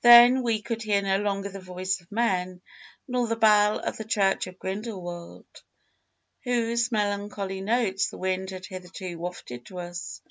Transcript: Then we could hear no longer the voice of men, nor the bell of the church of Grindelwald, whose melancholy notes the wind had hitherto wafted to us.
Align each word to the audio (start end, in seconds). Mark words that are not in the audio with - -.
Then 0.00 0.42
we 0.42 0.62
could 0.62 0.82
hear 0.82 1.02
no 1.02 1.18
longer 1.18 1.50
the 1.50 1.60
voice 1.60 2.00
of 2.00 2.10
men, 2.10 2.62
nor 3.06 3.26
the 3.26 3.36
bell 3.36 3.78
of 3.80 3.98
the 3.98 4.04
church 4.06 4.46
of 4.46 4.58
Grindelwald, 4.58 5.44
whose 6.44 6.90
melancholy 6.90 7.60
notes 7.60 8.08
the 8.08 8.16
wind 8.16 8.48
had 8.48 8.64
hitherto 8.64 9.18
wafted 9.18 9.66
to 9.66 9.80
us. 9.80 10.22